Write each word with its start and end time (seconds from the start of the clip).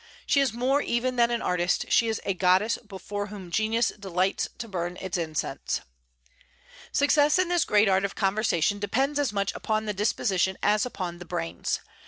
She 0.25 0.41
is 0.41 0.51
more 0.51 0.81
even 0.81 1.15
than 1.15 1.29
an 1.29 1.43
artist: 1.43 1.85
she 1.89 2.07
is 2.07 2.19
a 2.25 2.33
goddess 2.33 2.79
before 2.79 3.27
whom 3.27 3.51
genius 3.51 3.89
delights 3.89 4.49
to 4.57 4.67
burn 4.67 4.97
its 4.99 5.15
incense. 5.15 5.81
Success 6.91 7.37
in 7.37 7.49
this 7.49 7.65
great 7.65 7.87
art 7.87 8.03
of 8.03 8.15
conversation 8.15 8.79
depends 8.79 9.19
as 9.19 9.31
much 9.31 9.53
upon 9.53 9.85
the 9.85 9.93
disposition 9.93 10.57
as 10.63 10.87
upon 10.87 11.19
the 11.19 11.25
brains. 11.25 11.81